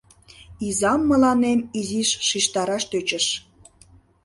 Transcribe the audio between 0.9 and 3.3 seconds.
мыланем изиш шижтараш тӧчыш...